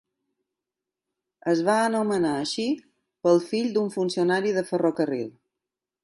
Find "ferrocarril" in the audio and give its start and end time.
4.71-5.29